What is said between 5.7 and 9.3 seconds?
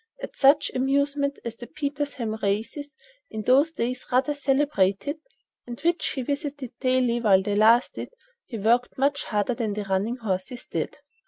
which he visited daily while they lasted, he worked much